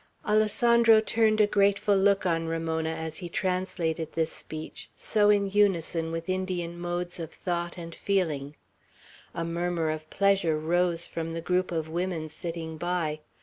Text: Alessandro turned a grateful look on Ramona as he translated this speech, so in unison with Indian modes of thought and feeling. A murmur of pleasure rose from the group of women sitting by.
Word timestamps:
Alessandro 0.27 0.99
turned 0.99 1.39
a 1.41 1.45
grateful 1.45 1.95
look 1.95 2.25
on 2.25 2.47
Ramona 2.47 2.89
as 2.89 3.17
he 3.17 3.29
translated 3.29 4.13
this 4.13 4.31
speech, 4.33 4.89
so 4.95 5.29
in 5.29 5.47
unison 5.51 6.11
with 6.11 6.27
Indian 6.27 6.79
modes 6.79 7.19
of 7.19 7.31
thought 7.31 7.77
and 7.77 7.93
feeling. 7.93 8.55
A 9.35 9.45
murmur 9.45 9.91
of 9.91 10.09
pleasure 10.09 10.57
rose 10.57 11.05
from 11.05 11.33
the 11.33 11.39
group 11.41 11.71
of 11.71 11.87
women 11.87 12.29
sitting 12.29 12.77
by. 12.77 13.19